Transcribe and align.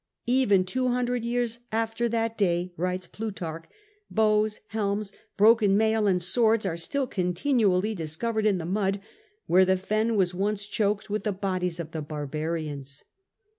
"Even 0.25 0.63
two 0.63 0.87
hundred 0.87 1.23
years 1.23 1.59
after 1.71 2.09
that 2.09 2.35
day," 2.35 2.73
writes 2.75 3.05
Plu 3.05 3.29
tarch, 3.29 3.65
"bows, 4.09 4.59
helms, 4.69 5.11
broken 5.37 5.77
mail, 5.77 6.07
and 6.07 6.23
swords 6.23 6.65
are 6.65 6.75
still 6.75 7.05
continually 7.05 7.93
discovered 7.93 8.47
in 8.47 8.57
the 8.57 8.65
mud, 8.65 8.99
where 9.45 9.63
the 9.63 9.77
fen 9.77 10.15
was 10.15 10.33
once 10.33 10.65
choked 10.65 11.11
with 11.11 11.23
the 11.23 11.31
bodies 11.31 11.79
of 11.79 11.91
the 11.91 12.01
barbarians." 12.01 13.03